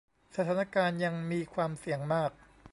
[0.35, 2.31] สถานการณ์ยังมีความเสี่ยงมาก